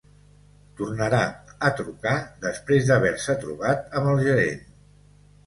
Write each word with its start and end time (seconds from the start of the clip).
Tornarà 0.77 1.19
a 1.69 1.71
trucar 1.81 2.15
després 2.47 2.89
d'haver-se 2.89 3.37
trobat 3.45 3.95
amb 4.01 4.13
el 4.15 4.25
gerent. 4.31 4.67